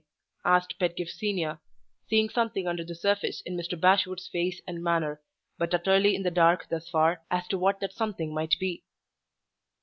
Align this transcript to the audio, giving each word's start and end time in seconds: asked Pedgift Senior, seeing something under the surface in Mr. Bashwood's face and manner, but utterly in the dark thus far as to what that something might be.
asked 0.43 0.79
Pedgift 0.79 1.11
Senior, 1.11 1.59
seeing 2.09 2.27
something 2.27 2.67
under 2.67 2.83
the 2.83 2.95
surface 2.95 3.41
in 3.41 3.55
Mr. 3.55 3.79
Bashwood's 3.79 4.27
face 4.27 4.59
and 4.65 4.81
manner, 4.83 5.21
but 5.59 5.75
utterly 5.75 6.15
in 6.15 6.23
the 6.23 6.31
dark 6.31 6.65
thus 6.69 6.89
far 6.89 7.21
as 7.29 7.47
to 7.49 7.59
what 7.59 7.79
that 7.81 7.93
something 7.93 8.33
might 8.33 8.55
be. 8.59 8.83